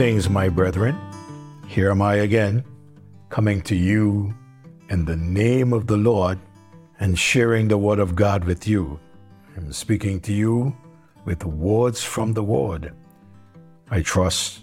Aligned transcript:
Greetings, 0.00 0.30
my 0.30 0.48
brethren. 0.48 0.96
Here 1.68 1.90
am 1.90 2.00
I 2.00 2.14
again, 2.24 2.64
coming 3.28 3.60
to 3.60 3.76
you 3.76 4.34
in 4.88 5.04
the 5.04 5.14
name 5.14 5.74
of 5.74 5.88
the 5.88 5.98
Lord 5.98 6.38
and 7.00 7.18
sharing 7.18 7.68
the 7.68 7.76
Word 7.76 7.98
of 7.98 8.16
God 8.16 8.46
with 8.46 8.66
you. 8.66 8.98
I'm 9.58 9.74
speaking 9.74 10.18
to 10.20 10.32
you 10.32 10.74
with 11.26 11.44
words 11.44 12.02
from 12.02 12.32
the 12.32 12.42
Word. 12.42 12.94
I 13.90 14.00
trust 14.00 14.60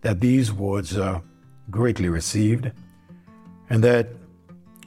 that 0.00 0.18
these 0.18 0.50
words 0.50 0.96
are 0.96 1.22
greatly 1.70 2.08
received 2.08 2.72
and 3.68 3.84
that 3.84 4.08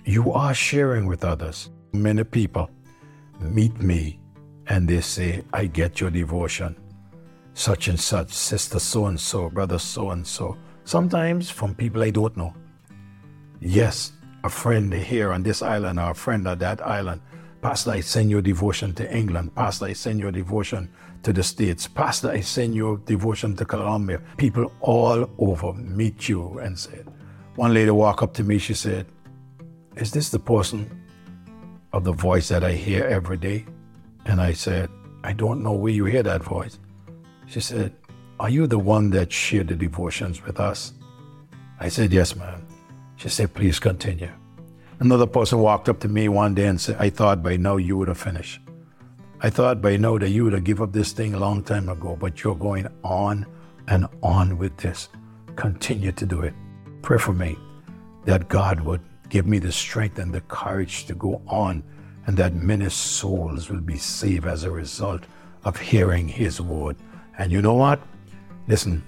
you 0.06 0.32
are 0.34 0.56
sharing 0.56 1.06
with 1.06 1.24
others. 1.24 1.70
Many 1.92 2.24
people 2.24 2.68
meet 3.40 3.80
me 3.80 4.20
and 4.66 4.88
they 4.88 5.02
say, 5.02 5.44
I 5.54 5.68
get 5.68 6.02
your 6.02 6.10
devotion. 6.10 6.83
Such 7.54 7.88
and 7.88 8.00
such, 8.00 8.32
sister 8.34 8.80
so 8.80 9.06
and 9.06 9.20
so, 9.20 9.50
brother 9.50 9.80
so 9.80 10.12
and 10.12 10.26
so. 10.26 10.58
Sometimes 10.86 11.50
from 11.50 11.76
people 11.76 12.04
I 12.04 12.10
don't 12.10 12.36
know. 12.36 12.54
Yes, 13.62 14.14
a 14.44 14.50
friend 14.50 14.94
here 14.94 15.32
on 15.32 15.44
this 15.44 15.62
island 15.62 16.00
or 16.00 16.12
a 16.12 16.16
friend 16.16 16.48
on 16.48 16.58
that 16.60 16.86
island. 16.86 17.22
Pastor, 17.62 17.92
I 17.92 18.02
send 18.02 18.30
your 18.30 18.42
devotion 18.42 18.94
to 18.96 19.16
England. 19.16 19.56
Pastor, 19.56 19.86
I 19.86 19.94
send 19.94 20.20
your 20.20 20.32
devotion 20.32 20.90
to 21.24 21.32
the 21.32 21.44
States. 21.44 21.88
Pastor, 21.88 22.32
I 22.32 22.42
send 22.42 22.76
your 22.76 22.98
devotion 22.98 23.56
to 23.56 23.66
Colombia. 23.66 24.22
People 24.38 24.72
all 24.82 25.30
over 25.38 25.72
meet 25.74 26.28
you 26.28 26.60
and 26.60 26.78
said, 26.78 27.08
one 27.56 27.74
lady 27.74 27.92
walked 27.92 28.24
up 28.24 28.34
to 28.36 28.44
me, 28.44 28.58
she 28.58 28.74
said, 28.74 29.06
Is 29.96 30.12
this 30.12 30.30
the 30.30 30.40
person 30.40 30.90
of 31.94 32.04
the 32.04 32.12
voice 32.12 32.48
that 32.50 32.64
I 32.64 32.72
hear 32.74 33.06
every 33.06 33.38
day? 33.38 33.66
And 34.26 34.42
I 34.42 34.54
said, 34.54 34.90
I 35.24 35.34
don't 35.34 35.62
know 35.62 35.74
where 35.74 35.94
you 35.94 36.06
hear 36.06 36.24
that 36.24 36.44
voice. 36.44 36.80
She 37.48 37.60
said, 37.60 37.94
Are 38.40 38.50
you 38.50 38.68
the 38.68 38.80
one 38.80 39.10
that 39.12 39.32
shared 39.32 39.68
the 39.68 39.76
devotions 39.76 40.44
with 40.44 40.60
us? 40.60 40.94
I 41.80 41.90
said, 41.90 42.12
Yes, 42.14 42.36
ma'am. 42.36 42.66
She 43.16 43.30
said, 43.30 43.54
Please 43.54 43.80
continue. 43.80 44.32
Another 45.00 45.28
person 45.28 45.60
walked 45.60 45.90
up 45.90 46.00
to 46.02 46.08
me 46.08 46.30
one 46.30 46.56
day 46.56 46.68
and 46.68 46.80
said, 46.80 46.98
I 47.00 47.10
thought 47.10 47.44
by 47.44 47.58
now 47.58 47.78
you 47.78 47.98
would 47.98 48.08
have 48.08 48.18
finished. 48.18 48.62
I 49.42 49.50
thought 49.50 49.82
by 49.82 49.98
now 49.98 50.18
that 50.18 50.30
you 50.30 50.46
would 50.46 50.54
have 50.54 50.64
given 50.64 50.84
up 50.84 50.94
this 50.94 51.12
thing 51.12 51.34
a 51.34 51.40
long 51.40 51.64
time 51.64 51.90
ago, 51.90 52.16
but 52.18 52.44
you're 52.44 52.56
going 52.56 52.88
on 53.04 53.46
and 53.90 54.08
on 54.22 54.58
with 54.58 54.78
this. 54.78 55.10
Continue 55.58 56.14
to 56.14 56.26
do 56.26 56.42
it. 56.42 56.54
Pray 57.02 57.18
for 57.18 57.34
me 57.34 57.58
that 58.24 58.48
God 58.48 58.80
would 58.82 59.02
give 59.28 59.46
me 59.46 59.60
the 59.60 59.72
strength 59.72 60.20
and 60.20 60.34
the 60.34 60.42
courage 60.42 61.06
to 61.08 61.16
go 61.16 61.42
on 61.48 61.84
and 62.26 62.38
that 62.38 62.56
many 62.56 62.90
souls 62.90 63.70
will 63.70 63.82
be 63.82 63.98
saved 63.98 64.46
as 64.46 64.64
a 64.64 64.72
result 64.72 65.24
of 65.66 65.78
hearing 65.78 66.28
His 66.28 66.62
word. 66.62 66.96
And 67.38 67.52
you 67.52 67.62
know 67.62 67.74
what? 67.74 68.02
Listen, 68.68 69.04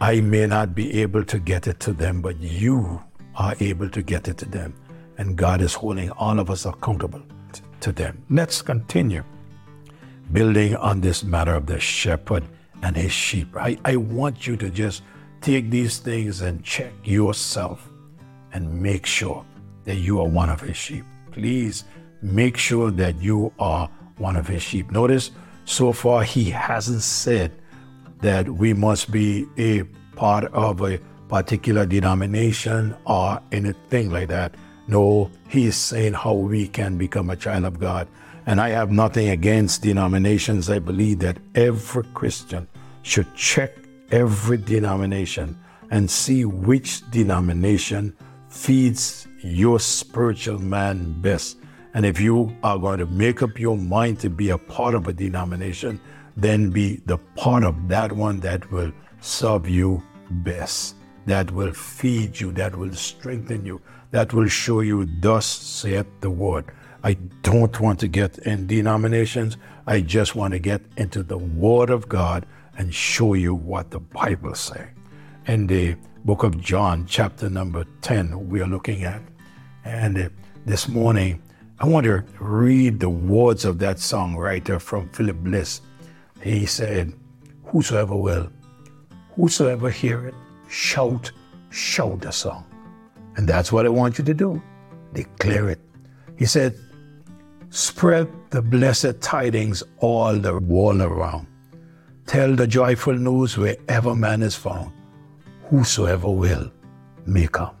I 0.00 0.20
may 0.20 0.46
not 0.46 0.74
be 0.74 1.00
able 1.00 1.24
to 1.24 1.38
get 1.38 1.66
it 1.66 1.80
to 1.80 1.92
them, 1.92 2.20
but 2.20 2.38
you 2.40 3.02
are 3.36 3.54
able 3.60 3.88
to 3.90 4.02
get 4.02 4.28
it 4.28 4.36
to 4.38 4.46
them. 4.46 4.74
And 5.18 5.36
God 5.36 5.60
is 5.60 5.74
holding 5.74 6.10
all 6.10 6.38
of 6.38 6.50
us 6.50 6.66
accountable 6.66 7.22
to 7.80 7.92
them. 7.92 8.24
Let's 8.30 8.62
continue 8.62 9.24
building 10.32 10.76
on 10.76 11.00
this 11.00 11.22
matter 11.22 11.54
of 11.54 11.66
the 11.66 11.78
shepherd 11.78 12.44
and 12.82 12.96
his 12.96 13.12
sheep. 13.12 13.56
I, 13.56 13.78
I 13.84 13.96
want 13.96 14.46
you 14.46 14.56
to 14.56 14.70
just 14.70 15.02
take 15.40 15.70
these 15.70 15.98
things 15.98 16.40
and 16.40 16.64
check 16.64 16.92
yourself 17.04 17.88
and 18.52 18.82
make 18.82 19.06
sure 19.06 19.44
that 19.84 19.96
you 19.96 20.20
are 20.20 20.28
one 20.28 20.48
of 20.48 20.60
his 20.60 20.76
sheep. 20.76 21.04
Please 21.30 21.84
make 22.22 22.56
sure 22.56 22.90
that 22.90 23.20
you 23.20 23.52
are 23.58 23.88
one 24.18 24.36
of 24.36 24.46
his 24.46 24.62
sheep. 24.62 24.90
Notice 24.90 25.32
so 25.64 25.92
far 25.92 26.22
he 26.22 26.50
hasn't 26.50 27.02
said 27.02 27.52
that 28.20 28.48
we 28.48 28.72
must 28.72 29.10
be 29.10 29.46
a 29.58 29.82
part 30.16 30.44
of 30.52 30.80
a 30.82 30.98
particular 31.28 31.86
denomination 31.86 32.94
or 33.06 33.40
anything 33.52 34.10
like 34.10 34.28
that. 34.28 34.54
No, 34.86 35.30
he 35.48 35.66
is 35.66 35.76
saying 35.76 36.12
how 36.12 36.34
we 36.34 36.68
can 36.68 36.98
become 36.98 37.30
a 37.30 37.36
child 37.36 37.64
of 37.64 37.80
God. 37.80 38.08
And 38.46 38.60
I 38.60 38.70
have 38.70 38.90
nothing 38.90 39.28
against 39.30 39.82
denominations. 39.82 40.68
I 40.68 40.78
believe 40.78 41.20
that 41.20 41.38
every 41.54 42.04
Christian 42.14 42.68
should 43.02 43.32
check 43.34 43.72
every 44.10 44.58
denomination 44.58 45.58
and 45.90 46.10
see 46.10 46.44
which 46.44 47.08
denomination 47.10 48.14
feeds 48.48 49.26
your 49.42 49.78
spiritual 49.80 50.58
man 50.58 51.20
best. 51.20 51.58
And 51.94 52.06
if 52.06 52.20
you 52.20 52.56
are 52.62 52.78
going 52.78 52.98
to 52.98 53.06
make 53.06 53.42
up 53.42 53.58
your 53.58 53.76
mind 53.76 54.20
to 54.20 54.30
be 54.30 54.50
a 54.50 54.58
part 54.58 54.94
of 54.94 55.08
a 55.08 55.12
denomination, 55.12 56.00
then 56.36 56.70
be 56.70 56.96
the 57.06 57.18
part 57.36 57.64
of 57.64 57.88
that 57.88 58.12
one 58.12 58.40
that 58.40 58.70
will 58.70 58.92
serve 59.20 59.68
you 59.68 60.02
best 60.30 60.96
that 61.26 61.50
will 61.50 61.72
feed 61.72 62.40
you, 62.40 62.52
that 62.52 62.76
will 62.76 62.94
strengthen 62.94 63.64
you, 63.64 63.80
that 64.10 64.32
will 64.32 64.48
show 64.48 64.80
you, 64.80 65.06
thus 65.20 65.46
saith 65.46 66.06
the 66.20 66.30
word. 66.30 66.64
I 67.04 67.14
don't 67.42 67.78
want 67.80 68.00
to 68.00 68.08
get 68.08 68.38
in 68.38 68.66
denominations. 68.66 69.56
I 69.86 70.00
just 70.00 70.34
want 70.34 70.52
to 70.52 70.60
get 70.60 70.82
into 70.96 71.24
the 71.24 71.38
Word 71.38 71.90
of 71.90 72.08
God 72.08 72.46
and 72.78 72.94
show 72.94 73.34
you 73.34 73.56
what 73.56 73.90
the 73.90 73.98
Bible 73.98 74.54
says. 74.54 74.86
In 75.46 75.66
the 75.66 75.96
book 76.24 76.44
of 76.44 76.60
John, 76.60 77.06
chapter 77.06 77.50
number 77.50 77.84
10, 78.02 78.48
we 78.48 78.60
are 78.60 78.68
looking 78.68 79.02
at. 79.02 79.20
And 79.84 80.16
uh, 80.16 80.28
this 80.64 80.88
morning, 80.88 81.42
I 81.82 81.86
want 81.86 82.04
to 82.04 82.22
read 82.38 83.00
the 83.00 83.10
words 83.10 83.64
of 83.64 83.80
that 83.80 83.96
songwriter 83.96 84.80
from 84.80 85.08
Philip 85.08 85.38
Bliss. 85.38 85.80
He 86.40 86.64
said, 86.64 87.12
Whosoever 87.64 88.14
will, 88.14 88.52
whosoever 89.34 89.90
hear 89.90 90.28
it, 90.28 90.34
shout, 90.68 91.32
shout 91.70 92.20
the 92.20 92.30
song. 92.30 92.64
And 93.34 93.48
that's 93.48 93.72
what 93.72 93.84
I 93.84 93.88
want 93.88 94.16
you 94.16 94.24
to 94.24 94.32
do. 94.32 94.62
Declare 95.12 95.70
it. 95.70 95.80
He 96.38 96.44
said, 96.44 96.78
spread 97.70 98.28
the 98.50 98.62
blessed 98.62 99.20
tidings 99.20 99.82
all 99.98 100.38
the 100.38 100.60
world 100.60 101.00
around. 101.00 101.48
Tell 102.26 102.54
the 102.54 102.68
joyful 102.68 103.14
news 103.14 103.58
wherever 103.58 104.14
man 104.14 104.44
is 104.44 104.54
found. 104.54 104.92
Whosoever 105.64 106.30
will, 106.30 106.70
may 107.26 107.48
come. 107.48 107.74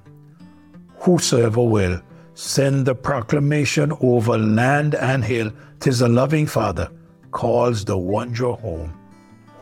Whosoever 0.96 1.62
will, 1.62 2.02
send 2.34 2.86
the 2.86 2.94
proclamation 2.94 3.92
over 4.00 4.38
land 4.38 4.94
and 4.94 5.24
hill. 5.24 5.52
Tis 5.80 6.00
a 6.00 6.08
loving 6.08 6.46
Father 6.46 6.90
calls 7.30 7.84
the 7.84 7.96
wanderer 7.96 8.52
home. 8.54 8.92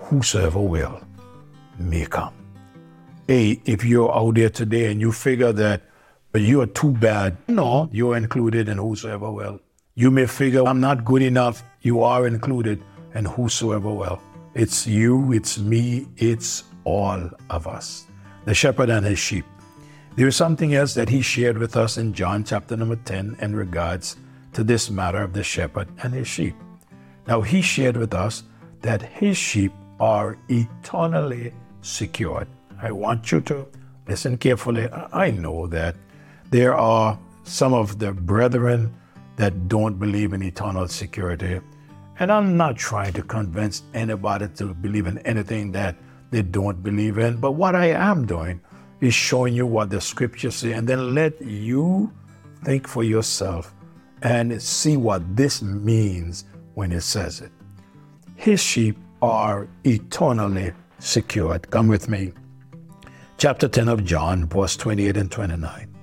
Whosoever 0.00 0.60
will, 0.60 1.00
may 1.78 2.04
come 2.06 2.34
hey, 3.30 3.62
if 3.64 3.84
you're 3.84 4.12
out 4.12 4.34
there 4.34 4.50
today 4.50 4.90
and 4.90 5.00
you 5.00 5.12
figure 5.12 5.52
that 5.52 5.82
but 6.32 6.40
you 6.40 6.60
are 6.60 6.66
too 6.66 6.90
bad, 6.90 7.36
no, 7.46 7.88
you're 7.92 8.16
included 8.16 8.68
in 8.68 8.76
whosoever 8.76 9.30
will. 9.30 9.60
You 9.94 10.10
may 10.10 10.26
figure 10.26 10.66
I'm 10.66 10.80
not 10.80 11.04
good 11.04 11.22
enough, 11.22 11.62
you 11.82 12.02
are 12.02 12.26
included 12.26 12.82
in 13.14 13.24
whosoever 13.24 13.94
will. 13.94 14.20
It's 14.54 14.84
you, 14.84 15.32
it's 15.32 15.58
me, 15.58 16.08
it's 16.16 16.64
all 16.82 17.30
of 17.50 17.68
us. 17.68 18.08
The 18.46 18.54
shepherd 18.54 18.90
and 18.90 19.06
his 19.06 19.20
sheep. 19.20 19.44
There 20.16 20.26
is 20.26 20.36
something 20.36 20.74
else 20.74 20.94
that 20.94 21.08
he 21.08 21.22
shared 21.22 21.56
with 21.56 21.76
us 21.76 21.96
in 21.96 22.12
John 22.12 22.42
chapter 22.42 22.76
number 22.76 22.96
10 22.96 23.36
in 23.40 23.54
regards 23.54 24.16
to 24.52 24.64
this 24.64 24.90
matter 24.90 25.22
of 25.22 25.32
the 25.32 25.44
shepherd 25.44 25.88
and 26.02 26.12
his 26.12 26.26
sheep. 26.26 26.54
Now, 27.28 27.42
he 27.42 27.62
shared 27.62 27.96
with 27.96 28.12
us 28.12 28.42
that 28.82 29.02
his 29.02 29.36
sheep 29.36 29.72
are 30.00 30.36
eternally 30.48 31.52
secured. 31.82 32.48
I 32.82 32.90
want 32.90 33.30
you 33.30 33.40
to 33.42 33.66
listen 34.08 34.36
carefully. 34.36 34.88
I 35.12 35.30
know 35.30 35.68
that 35.68 35.94
there 36.50 36.74
are 36.74 37.18
some 37.44 37.72
of 37.72 38.00
the 38.00 38.12
brethren 38.12 38.92
that 39.36 39.68
don't 39.68 39.98
believe 39.98 40.32
in 40.32 40.42
eternal 40.42 40.88
security. 40.88 41.60
And 42.18 42.32
I'm 42.32 42.56
not 42.56 42.76
trying 42.76 43.12
to 43.14 43.22
convince 43.22 43.82
anybody 43.94 44.48
to 44.56 44.74
believe 44.74 45.06
in 45.06 45.18
anything 45.18 45.70
that 45.72 45.96
they 46.30 46.42
don't 46.42 46.82
believe 46.82 47.18
in. 47.18 47.36
But 47.36 47.52
what 47.52 47.74
I 47.74 47.86
am 47.86 48.26
doing 48.26 48.60
is 49.00 49.14
showing 49.14 49.54
you 49.54 49.66
what 49.66 49.90
the 49.90 50.00
scriptures 50.00 50.56
say 50.56 50.72
and 50.72 50.88
then 50.88 51.14
let 51.14 51.40
you 51.40 52.12
think 52.64 52.86
for 52.86 53.02
yourself 53.02 53.74
and 54.22 54.60
see 54.62 54.96
what 54.96 55.36
this 55.36 55.62
means 55.62 56.44
when 56.74 56.92
it 56.92 57.00
says 57.00 57.40
it. 57.40 57.52
His 58.36 58.60
sheep 58.60 58.96
are 59.22 59.68
eternally 59.84 60.72
secured. 60.98 61.70
Come 61.70 61.88
with 61.88 62.08
me 62.08 62.32
chapter 63.40 63.68
10 63.68 63.88
of 63.88 64.04
John, 64.04 64.46
verse 64.46 64.76
28 64.76 65.16
and 65.16 65.30
29. 65.30 65.96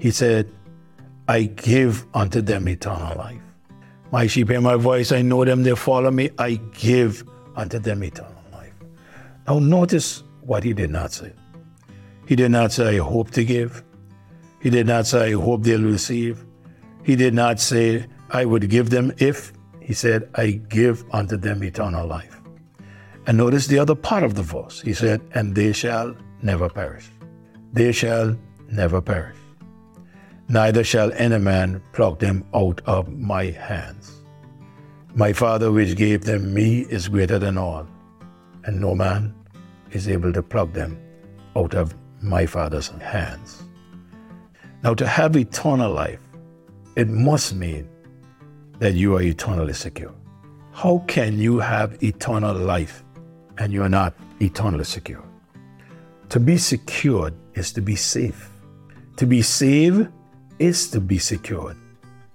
He 0.00 0.10
said, 0.10 0.50
I 1.28 1.44
give 1.44 2.04
unto 2.14 2.40
them 2.40 2.68
eternal 2.68 3.16
life. 3.16 3.40
My 4.10 4.26
sheep 4.26 4.48
hear 4.48 4.60
my 4.60 4.74
voice, 4.74 5.12
I 5.12 5.22
know 5.22 5.44
them, 5.44 5.62
they 5.62 5.76
follow 5.76 6.10
me, 6.10 6.30
I 6.36 6.54
give 6.76 7.22
unto 7.54 7.78
them 7.78 8.02
eternal 8.02 8.42
life. 8.52 8.72
Now, 9.46 9.60
notice 9.60 10.24
what 10.40 10.64
he 10.64 10.72
did 10.72 10.90
not 10.90 11.12
say. 11.12 11.32
He 12.28 12.36
did 12.36 12.50
not 12.50 12.72
say, 12.72 12.96
I 12.96 12.98
hope 12.98 13.30
to 13.30 13.42
give. 13.42 13.82
He 14.60 14.68
did 14.68 14.86
not 14.86 15.06
say, 15.06 15.28
I 15.28 15.32
hope 15.32 15.62
they'll 15.62 15.82
receive. 15.82 16.44
He 17.02 17.16
did 17.16 17.32
not 17.32 17.58
say, 17.58 18.04
I 18.28 18.44
would 18.44 18.68
give 18.68 18.90
them 18.90 19.14
if. 19.16 19.54
He 19.80 19.94
said, 19.94 20.28
I 20.34 20.60
give 20.68 21.06
unto 21.10 21.38
them 21.38 21.64
eternal 21.64 22.06
life. 22.06 22.38
And 23.26 23.38
notice 23.38 23.66
the 23.66 23.78
other 23.78 23.94
part 23.94 24.24
of 24.24 24.34
the 24.34 24.42
verse. 24.42 24.82
He 24.82 24.92
said, 24.92 25.22
And 25.32 25.54
they 25.54 25.72
shall 25.72 26.14
never 26.42 26.68
perish. 26.68 27.08
They 27.72 27.92
shall 27.92 28.36
never 28.70 29.00
perish. 29.00 29.38
Neither 30.48 30.84
shall 30.84 31.10
any 31.14 31.38
man 31.38 31.80
pluck 31.94 32.18
them 32.18 32.44
out 32.54 32.82
of 32.84 33.08
my 33.08 33.44
hands. 33.44 34.20
My 35.14 35.32
Father 35.32 35.72
which 35.72 35.96
gave 35.96 36.26
them 36.26 36.52
me 36.52 36.80
is 36.90 37.08
greater 37.08 37.38
than 37.38 37.56
all, 37.56 37.86
and 38.64 38.78
no 38.78 38.94
man 38.94 39.34
is 39.92 40.10
able 40.10 40.34
to 40.34 40.42
pluck 40.42 40.74
them 40.74 41.00
out 41.56 41.74
of 41.74 41.94
my 42.20 42.46
Father's 42.46 42.88
hands. 42.88 43.62
Now, 44.82 44.94
to 44.94 45.06
have 45.06 45.36
eternal 45.36 45.92
life, 45.92 46.20
it 46.96 47.08
must 47.08 47.54
mean 47.54 47.88
that 48.78 48.94
you 48.94 49.16
are 49.16 49.22
eternally 49.22 49.72
secure. 49.72 50.14
How 50.72 51.04
can 51.08 51.38
you 51.38 51.58
have 51.58 52.02
eternal 52.02 52.54
life 52.54 53.02
and 53.58 53.72
you 53.72 53.82
are 53.82 53.88
not 53.88 54.14
eternally 54.40 54.84
secure? 54.84 55.24
To 56.30 56.40
be 56.40 56.56
secured 56.56 57.34
is 57.54 57.72
to 57.72 57.80
be 57.80 57.96
safe. 57.96 58.50
To 59.16 59.26
be 59.26 59.42
saved 59.42 60.08
is 60.58 60.88
to 60.90 61.00
be 61.00 61.18
secured 61.18 61.76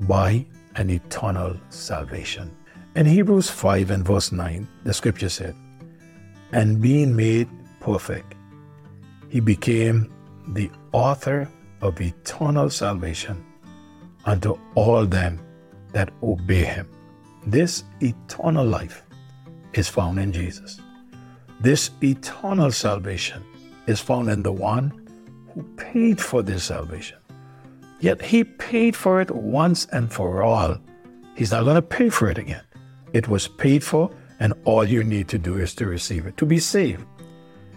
by 0.01 0.45
an 0.75 0.89
eternal 0.89 1.55
salvation. 1.69 2.51
In 2.95 3.05
Hebrews 3.05 3.49
5 3.49 3.91
and 3.91 4.05
verse 4.05 4.31
9, 4.31 4.67
the 4.83 4.93
scripture 4.93 5.29
said, 5.29 5.55
And 6.51 6.81
being 6.81 7.15
made 7.15 7.47
perfect, 7.79 8.35
he 9.33 9.39
became 9.39 10.13
the 10.49 10.69
author 10.91 11.49
of 11.81 11.99
eternal 11.99 12.69
salvation 12.69 13.43
unto 14.25 14.55
all 14.75 15.07
them 15.07 15.39
that 15.91 16.11
obey 16.21 16.63
him. 16.63 16.87
This 17.47 17.83
eternal 17.99 18.63
life 18.63 19.01
is 19.73 19.89
found 19.89 20.19
in 20.19 20.31
Jesus. 20.31 20.79
This 21.59 21.89
eternal 22.03 22.71
salvation 22.71 23.43
is 23.87 23.99
found 23.99 24.29
in 24.29 24.43
the 24.43 24.51
one 24.51 24.93
who 25.55 25.63
paid 25.77 26.21
for 26.21 26.43
this 26.43 26.65
salvation. 26.65 27.17
Yet 28.01 28.21
he 28.21 28.43
paid 28.43 28.95
for 28.95 29.19
it 29.19 29.31
once 29.31 29.87
and 29.87 30.13
for 30.13 30.43
all. 30.43 30.77
He's 31.35 31.49
not 31.49 31.63
going 31.63 31.77
to 31.77 31.81
pay 31.81 32.09
for 32.09 32.29
it 32.29 32.37
again. 32.37 32.61
It 33.13 33.27
was 33.27 33.47
paid 33.47 33.83
for, 33.83 34.11
and 34.39 34.53
all 34.63 34.85
you 34.85 35.03
need 35.03 35.27
to 35.29 35.39
do 35.39 35.57
is 35.57 35.73
to 35.75 35.87
receive 35.87 36.27
it, 36.27 36.37
to 36.37 36.45
be 36.45 36.59
saved. 36.59 37.03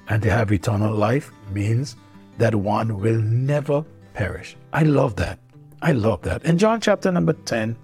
And 0.09 0.23
to 0.23 0.31
have 0.31 0.53
eternal 0.53 0.95
life 0.95 1.33
means 1.51 1.97
that 2.39 2.55
one 2.55 3.01
will 3.01 3.21
never 3.21 3.85
perish. 4.15 4.57
I 4.73 4.83
love 4.83 5.17
that. 5.17 5.39
I 5.83 5.93
love 5.93 6.23
that. 6.23 6.45
In 6.45 6.59
John 6.59 6.81
chapter 6.81 7.11
number 7.13 7.33
10 7.33 7.77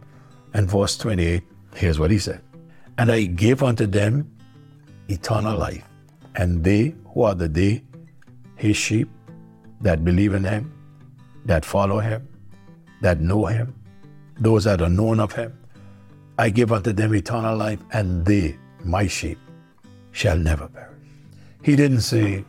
and 0.54 0.70
verse 0.70 0.96
28, 0.96 1.42
here's 1.74 1.98
what 1.98 2.10
he 2.10 2.18
said 2.18 2.40
And 2.98 3.10
I 3.10 3.24
gave 3.24 3.62
unto 3.62 3.86
them 3.86 4.30
eternal 5.08 5.56
life, 5.58 5.84
and 6.36 6.64
they 6.64 6.94
who 7.12 7.22
are 7.22 7.34
the 7.34 7.48
day, 7.48 7.82
his 8.56 8.76
sheep 8.76 9.08
that 9.80 10.04
believe 10.04 10.34
in 10.34 10.44
him, 10.44 10.72
that 11.44 11.64
follow 11.64 11.98
him, 11.98 12.26
that 13.00 13.20
know 13.20 13.46
him, 13.46 13.74
those 14.38 14.64
that 14.64 14.80
are 14.80 14.88
known 14.88 15.20
of 15.20 15.32
him. 15.32 15.58
I 16.38 16.50
give 16.50 16.72
unto 16.72 16.92
them 16.92 17.14
eternal 17.14 17.56
life, 17.56 17.80
and 17.92 18.24
they, 18.24 18.56
my 18.84 19.06
sheep, 19.06 19.38
shall 20.12 20.36
never 20.36 20.68
perish. 20.68 21.01
He 21.62 21.76
didn't 21.76 22.00
say, 22.00 22.44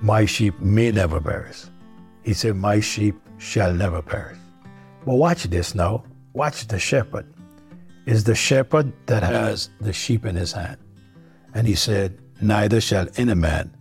My 0.00 0.24
sheep 0.24 0.58
may 0.60 0.90
never 0.90 1.20
perish. 1.20 1.64
He 2.22 2.32
said, 2.34 2.56
My 2.56 2.80
sheep 2.80 3.16
shall 3.38 3.72
never 3.72 4.00
perish. 4.00 4.38
But 5.04 5.16
watch 5.16 5.44
this 5.44 5.74
now. 5.74 6.04
Watch 6.32 6.66
the 6.66 6.78
shepherd. 6.78 7.26
Is 8.06 8.24
the 8.24 8.34
shepherd 8.34 8.92
that 9.06 9.22
has 9.22 9.70
the 9.80 9.92
sheep 9.92 10.24
in 10.26 10.36
his 10.36 10.52
hand. 10.52 10.78
And 11.54 11.66
he 11.66 11.74
said, 11.74 12.18
Neither 12.40 12.80
shall 12.80 13.08
any 13.16 13.34
man 13.34 13.74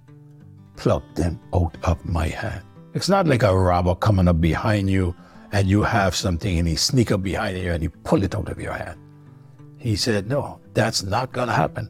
pluck 0.76 1.04
them 1.16 1.40
out 1.54 1.76
of 1.84 2.06
my 2.06 2.28
hand. 2.28 2.64
It's 2.94 3.10
not 3.10 3.28
like 3.28 3.44
a 3.44 3.58
robber 3.58 3.96
coming 3.96 4.28
up 4.28 4.40
behind 4.40 4.90
you 4.90 5.16
and 5.52 5.68
you 5.68 5.84
have 5.84 6.16
something 6.16 6.60
and 6.60 6.68
he 6.68 6.76
sneak 6.76 7.12
up 7.12 7.24
behind 7.24 7.58
you 7.58 7.72
and 7.72 7.82
he 7.82 7.90
pull 7.90 8.24
it 8.24 8.36
out 8.36 8.50
of 8.50 8.60
your 8.60 8.74
hand. 8.74 9.00
He 9.78 9.96
said, 9.96 10.28
No, 10.28 10.60
that's 10.74 11.04
not 11.04 11.32
going 11.32 11.48
to 11.48 11.54
happen. 11.54 11.90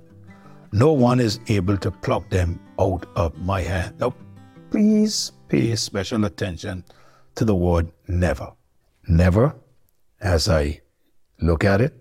No 0.74 0.92
one 0.92 1.20
is 1.20 1.40
able 1.50 1.78
to 1.78 1.92
pluck 1.92 2.28
them 2.32 2.60
out 2.80 3.06
of 3.16 3.38
my 3.38 3.62
hand. 3.62 4.00
Now, 4.00 4.16
please 4.72 5.32
pay 5.48 5.76
special 5.76 6.26
attention 6.26 6.84
to 7.36 7.46
the 7.46 7.54
word 7.54 7.92
never. 8.08 8.52
Never, 9.08 9.56
as 10.20 10.50
I 10.50 10.82
look 11.40 11.64
at 11.64 11.80
it, 11.80 11.94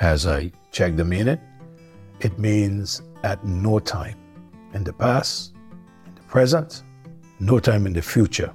as 0.00 0.26
I 0.26 0.50
check 0.72 0.96
the 0.96 1.04
meaning, 1.04 1.38
it 2.18 2.36
means 2.36 3.00
at 3.22 3.44
no 3.44 3.78
time 3.78 4.18
in 4.74 4.82
the 4.82 4.92
past, 4.92 5.54
in 6.06 6.16
the 6.16 6.22
present, 6.22 6.82
no 7.38 7.60
time 7.60 7.86
in 7.86 7.92
the 7.92 8.02
future, 8.02 8.52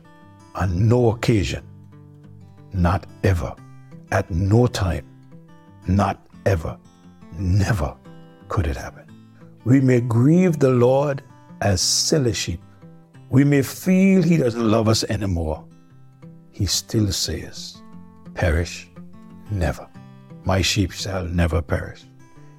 on 0.53 0.89
no 0.89 1.11
occasion, 1.11 1.63
not 2.73 3.05
ever, 3.23 3.55
at 4.11 4.29
no 4.29 4.67
time, 4.67 5.07
not 5.87 6.27
ever, 6.45 6.77
never 7.39 7.95
could 8.49 8.67
it 8.67 8.75
happen. 8.75 9.10
We 9.63 9.79
may 9.79 10.01
grieve 10.01 10.57
the 10.57 10.71
Lord 10.71 11.21
as 11.61 11.81
silly 11.81 12.33
sheep. 12.33 12.61
We 13.29 13.43
may 13.43 13.61
feel 13.61 14.23
He 14.23 14.37
doesn't 14.37 14.71
love 14.71 14.87
us 14.87 15.03
anymore. 15.03 15.63
He 16.51 16.65
still 16.65 17.11
says, 17.11 17.81
Perish 18.33 18.89
never. 19.51 19.87
My 20.45 20.61
sheep 20.61 20.91
shall 20.91 21.25
never 21.25 21.61
perish. 21.61 22.03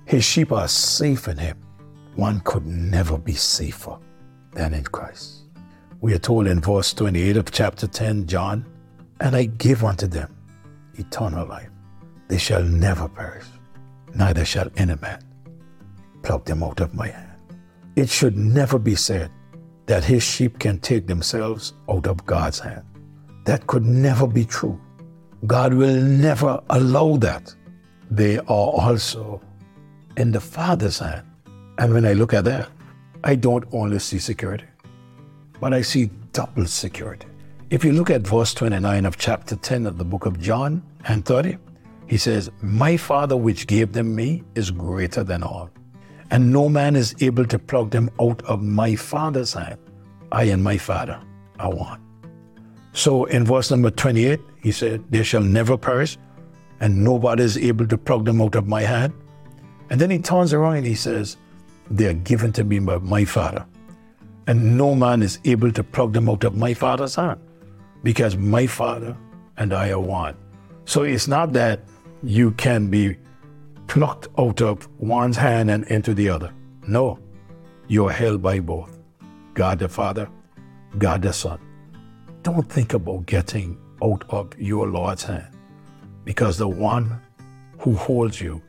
His 0.06 0.25
sheep 0.25 0.52
are 0.52 0.69
safe 0.69 1.26
in 1.26 1.38
Him. 1.38 1.58
One 2.14 2.40
could 2.40 2.66
never 2.66 3.19
be 3.19 3.34
safer 3.34 3.98
than 4.52 4.72
in 4.72 4.84
Christ. 4.84 5.43
We 6.00 6.14
are 6.14 6.19
told 6.19 6.46
in 6.46 6.60
verse 6.60 6.93
28 6.94 7.37
of 7.37 7.50
chapter 7.50 7.87
10, 7.87 8.26
John, 8.26 8.64
and 9.20 9.34
I 9.34 9.44
give 9.44 9.84
unto 9.84 10.06
them 10.06 10.34
eternal 10.94 11.46
life. 11.48 11.70
They 12.28 12.38
shall 12.38 12.62
never 12.62 13.08
perish, 13.08 13.46
neither 14.14 14.44
shall 14.44 14.70
any 14.76 14.94
man 14.96 15.22
pluck 16.22 16.44
them 16.44 16.62
out 16.62 16.80
of 16.80 16.94
my 16.94 17.08
hand. 17.08 17.30
It 17.96 18.08
should 18.08 18.36
never 18.36 18.78
be 18.78 18.94
said 18.94 19.30
that 19.86 20.04
his 20.04 20.22
sheep 20.22 20.58
can 20.58 20.78
take 20.78 21.06
themselves 21.06 21.74
out 21.88 22.06
of 22.06 22.24
God's 22.24 22.58
hand. 22.58 22.84
That 23.44 23.66
could 23.66 23.84
never 23.84 24.26
be 24.26 24.44
true. 24.44 24.80
God 25.46 25.74
will 25.74 26.00
never 26.00 26.60
allow 26.70 27.16
that. 27.16 27.54
They 28.10 28.38
are 28.38 28.42
also 28.86 29.41
in 30.17 30.31
the 30.31 30.41
Father's 30.41 30.98
hand. 30.98 31.26
And 31.79 31.93
when 31.93 32.05
I 32.05 32.12
look 32.12 32.32
at 32.32 32.44
that, 32.44 32.69
I 33.24 33.34
don't 33.34 33.64
only 33.72 33.98
see 33.98 34.19
security, 34.19 34.67
but 35.60 35.72
I 35.72 35.82
see 35.82 36.10
double 36.32 36.67
security. 36.67 37.26
If 37.70 37.84
you 37.84 37.93
look 37.93 38.10
at 38.10 38.22
verse 38.22 38.52
29 38.52 39.06
of 39.06 39.17
chapter 39.17 39.56
10 39.56 39.86
of 39.86 39.96
the 39.96 40.05
book 40.05 40.26
of 40.26 40.38
John 40.41 40.82
and 41.06 41.24
30, 41.24 41.56
he 42.06 42.19
says, 42.19 42.50
My 42.60 42.96
Father 42.96 43.36
which 43.36 43.67
gave 43.67 43.93
them 43.93 44.14
me 44.14 44.43
is 44.55 44.70
greater 44.70 45.24
than 45.24 45.43
all, 45.43 45.70
and 46.32 46.51
no 46.51 46.67
man 46.67 46.96
is 46.96 47.15
able 47.20 47.44
to 47.44 47.58
pluck 47.58 47.91
them 47.91 48.10
out 48.19 48.43
of 48.46 48.62
my 48.62 48.96
Father's 48.96 49.53
hand. 49.53 49.79
I 50.32 50.44
and 50.44 50.65
my 50.65 50.79
Father 50.79 51.22
are 51.60 51.70
one. 51.70 52.01
So 52.94 53.27
in 53.27 53.44
verse 53.44 53.70
number 53.70 53.91
28, 53.91 54.41
he 54.62 54.72
said, 54.72 55.05
They 55.10 55.24
shall 55.24 55.43
never 55.43 55.77
perish, 55.77 56.17
and 56.81 57.05
nobody 57.05 57.43
is 57.43 57.58
able 57.58 57.86
to 57.86 57.98
pluck 57.98 58.24
them 58.24 58.41
out 58.41 58.55
of 58.55 58.67
my 58.67 58.81
hand. 58.81 59.12
And 59.91 60.01
then 60.01 60.10
he 60.10 60.19
turns 60.19 60.55
around 60.55 60.77
and 60.77 60.86
he 60.86 60.94
says, 60.94 61.36
They 61.91 62.06
are 62.06 62.15
given 62.15 62.51
to 62.53 62.65
me 62.65 62.79
by 62.79 62.96
my 62.96 63.27
Father, 63.27 63.67
and 64.46 64.79
no 64.79 64.94
man 64.94 65.22
is 65.22 65.39
able 65.44 65.70
to 65.72 65.84
pluck 65.84 66.12
them 66.12 66.31
out 66.31 66.44
of 66.44 66.56
my 66.56 66.72
Father's 66.72 67.17
hand 67.17 67.41
because 68.03 68.39
my 68.39 68.67
Father 68.67 69.15
and 69.58 69.74
I 69.74 69.91
are 69.91 70.01
one. 70.01 70.36
So 70.86 71.03
it's 71.03 71.29
not 71.29 71.53
that 71.53 71.81
you 72.22 72.53
can 72.53 72.89
be 72.89 73.19
plucked 73.93 74.29
out 74.39 74.63
of 74.63 74.89
one's 74.99 75.37
hand 75.37 75.70
and 75.70 75.84
into 75.89 76.15
the 76.15 76.27
other. 76.27 76.51
No, 76.89 77.19
you 77.89 78.06
are 78.06 78.13
held 78.13 78.41
by 78.41 78.58
both 78.58 78.99
God 79.53 79.81
the 79.81 79.87
Father, 79.87 80.31
God 80.96 81.20
the 81.20 81.31
Son. 81.31 81.61
Don't 82.43 82.67
think 82.72 82.94
about 82.94 83.27
getting 83.27 83.79
out 84.03 84.25
of 84.31 84.58
your 84.58 84.89
Lord's 84.89 85.25
hand 85.25 85.55
because 86.25 86.56
the 86.56 86.67
one 86.67 87.20
who 87.81 87.94
holds 87.94 88.41
you 88.41 88.63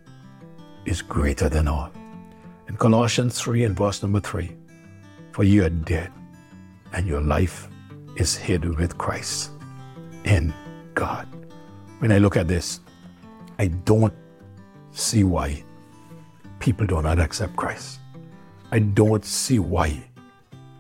is 0.84 1.02
greater 1.02 1.48
than 1.48 1.70
all. 1.70 1.90
In 2.68 2.76
Colossians 2.76 3.40
3 3.40 3.64
and 3.64 3.78
verse 3.78 4.04
number 4.04 4.20
3, 4.20 4.54
for 5.32 5.46
you 5.46 5.64
are 5.64 5.70
dead 5.70 6.12
and 6.92 7.08
your 7.08 7.22
life 7.22 7.70
is 8.18 8.36
hid 8.36 8.66
with 8.78 8.98
Christ 8.98 9.52
in 10.26 10.54
God. 10.96 11.30
When 12.00 12.12
I 12.12 12.18
look 12.18 12.36
at 12.36 12.50
this, 12.50 12.82
I 13.58 13.68
don't 13.68 14.14
see 14.94 15.24
why 15.24 15.64
people 16.60 16.88
do 16.88 17.02
not 17.02 17.20
accept 17.20 17.56
Christ. 17.56 18.00
I 18.72 18.80
don't 18.80 19.26
see 19.26 19.60
why 19.60 20.04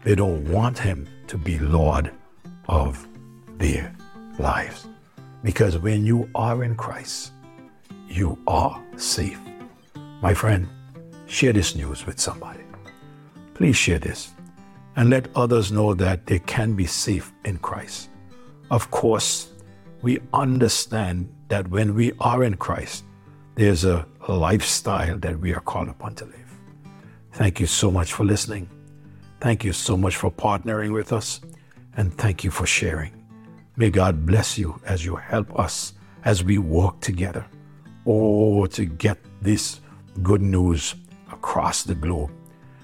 they 0.04 0.16
don't 0.16 0.50
want 0.50 0.80
Him 0.80 1.08
to 1.28 1.38
be 1.38 1.60
Lord 1.60 2.12
of 2.68 3.08
their 3.58 3.94
lives. 4.40 4.88
Because 5.44 5.78
when 5.78 6.06
you 6.06 6.30
are 6.36 6.64
in 6.64 6.76
Christ, 6.76 7.34
you 8.08 8.38
are 8.48 8.82
safe. 8.96 9.40
My 10.22 10.34
friend, 10.34 10.68
share 11.26 11.54
this 11.54 11.76
news 11.76 12.06
with 12.06 12.20
somebody. 12.20 12.62
Please 13.54 13.76
share 13.76 14.00
this 14.00 14.32
and 14.96 15.10
let 15.10 15.28
others 15.36 15.72
know 15.72 15.94
that 15.96 16.26
they 16.26 16.40
can 16.40 16.76
be 16.76 16.86
safe 16.86 17.34
in 17.46 17.58
Christ. 17.58 18.10
Of 18.72 18.90
course, 18.92 19.50
we 20.02 20.20
understand 20.34 21.34
that 21.50 21.68
when 21.68 21.96
we 21.96 22.14
are 22.20 22.44
in 22.44 22.56
Christ, 22.56 23.04
there's 23.56 23.86
a 23.86 24.06
lifestyle 24.28 25.18
that 25.20 25.40
we 25.40 25.54
are 25.54 25.60
called 25.60 25.90
upon 25.90 26.16
to 26.16 26.26
live. 26.26 26.58
Thank 27.34 27.60
you 27.60 27.68
so 27.68 27.92
much 27.92 28.14
for 28.14 28.24
listening. 28.24 28.70
Thank 29.42 29.64
you 29.64 29.74
so 29.74 29.98
much 29.98 30.16
for 30.16 30.32
partnering 30.32 30.94
with 30.94 31.12
us. 31.14 31.42
And 31.98 32.16
thank 32.18 32.44
you 32.44 32.52
for 32.52 32.66
sharing. 32.66 33.14
May 33.76 33.90
God 33.90 34.26
bless 34.26 34.58
you 34.58 34.80
as 34.86 35.06
you 35.06 35.16
help 35.16 35.60
us 35.60 35.94
as 36.26 36.44
we 36.44 36.58
walk 36.58 37.02
together. 37.02 37.46
Oh, 38.06 38.66
to 38.68 38.86
get 38.86 39.18
this 39.42 39.82
good 40.22 40.42
news 40.42 40.96
across 41.32 41.84
the 41.84 41.96
globe 41.96 42.32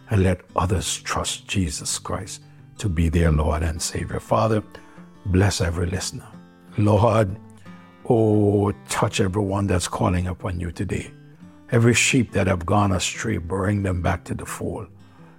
and 0.10 0.24
let 0.24 0.42
others 0.56 0.98
trust 0.98 1.48
Jesus 1.48 2.00
Christ 2.00 2.42
to 2.80 2.90
be 2.90 3.10
their 3.10 3.32
Lord 3.32 3.64
and 3.64 3.82
Savior. 3.82 4.20
Father, 4.20 4.64
bless 5.28 5.62
every 5.62 5.88
listener. 5.88 6.28
Lord, 6.78 7.36
oh, 8.10 8.72
touch 8.90 9.22
everyone 9.22 9.68
that's 9.68 9.88
calling 9.88 10.26
upon 10.28 10.60
you 10.60 10.72
today. 10.72 11.12
Every 11.72 11.94
sheep 11.94 12.32
that 12.32 12.48
have 12.48 12.66
gone 12.66 12.92
astray, 12.92 13.38
bring 13.38 13.84
them 13.84 14.02
back 14.02 14.24
to 14.26 14.34
the 14.34 14.46
fold. 14.46 14.88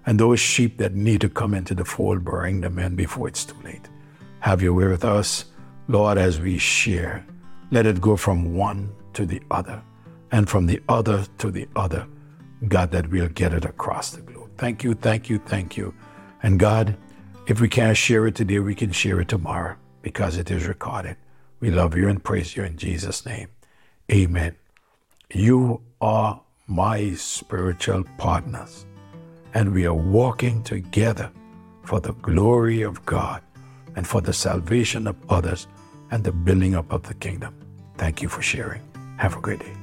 And 0.06 0.18
those 0.18 0.38
sheep 0.38 0.78
that 0.78 0.94
need 0.94 1.20
to 1.22 1.28
come 1.28 1.52
into 1.52 1.74
the 1.74 1.84
fold, 1.84 2.24
bring 2.24 2.60
them 2.60 2.78
in 2.78 2.94
before 2.94 3.26
it's 3.28 3.44
too 3.44 3.56
late. 3.64 3.88
Have 4.38 4.62
your 4.62 4.72
way 4.72 4.86
with 4.86 5.04
us, 5.04 5.46
Lord, 5.88 6.16
as 6.16 6.40
we 6.40 6.58
share. 6.58 7.26
Let 7.72 7.86
it 7.86 8.00
go 8.00 8.16
from 8.16 8.54
one 8.54 8.92
to 9.14 9.26
the 9.26 9.42
other 9.50 9.82
and 10.30 10.48
from 10.48 10.66
the 10.66 10.80
other 10.88 11.26
to 11.38 11.50
the 11.50 11.68
other. 11.74 12.06
God, 12.68 12.92
that 12.92 13.10
we'll 13.10 13.28
get 13.28 13.52
it 13.52 13.64
across 13.64 14.10
the 14.10 14.22
globe. 14.22 14.50
Thank 14.56 14.84
you, 14.84 14.94
thank 14.94 15.28
you, 15.28 15.38
thank 15.38 15.76
you. 15.76 15.94
And 16.42 16.60
God, 16.60 16.96
if 17.46 17.60
we 17.60 17.68
can't 17.68 17.96
share 17.96 18.26
it 18.26 18.36
today, 18.36 18.60
we 18.60 18.74
can 18.74 18.92
share 18.92 19.20
it 19.20 19.28
tomorrow 19.28 19.76
because 20.02 20.36
it 20.36 20.50
is 20.50 20.66
recorded. 20.66 21.16
We 21.60 21.70
love 21.70 21.94
you 21.94 22.08
and 22.08 22.24
praise 22.24 22.56
you 22.56 22.64
in 22.64 22.76
Jesus' 22.76 23.26
name. 23.26 23.48
Amen. 24.10 24.56
You 25.32 25.82
are 26.00 26.40
my 26.66 27.12
spiritual 27.14 28.04
partners, 28.16 28.86
and 29.52 29.72
we 29.72 29.84
are 29.84 29.94
walking 29.94 30.62
together 30.62 31.30
for 31.84 32.00
the 32.00 32.14
glory 32.14 32.82
of 32.82 33.04
God 33.04 33.42
and 33.94 34.06
for 34.06 34.20
the 34.20 34.32
salvation 34.32 35.06
of 35.06 35.16
others 35.30 35.66
and 36.10 36.24
the 36.24 36.32
building 36.32 36.74
up 36.74 36.92
of 36.92 37.02
the 37.02 37.14
kingdom. 37.14 37.54
Thank 37.98 38.22
you 38.22 38.28
for 38.28 38.42
sharing. 38.42 38.82
Have 39.18 39.36
a 39.36 39.40
great 39.40 39.60
day. 39.60 39.76